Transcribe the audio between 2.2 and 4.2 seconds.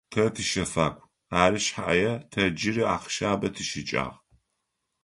тэ джыри ахъщабэ тищыкӏагъ.